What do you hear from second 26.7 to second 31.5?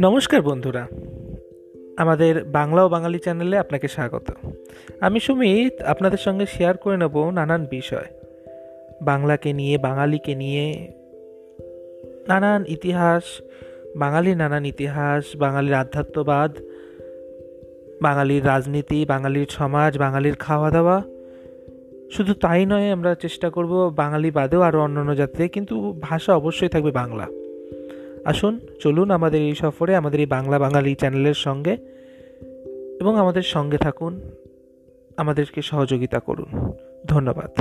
বাংলা। আসুন, চলুন আমাদের এই সফরে, আমাদের এই বাংলা বাঙালি চ্যানেলের